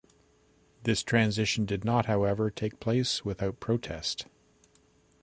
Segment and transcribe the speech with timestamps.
[0.81, 4.25] This transition did not, however, take place without protest.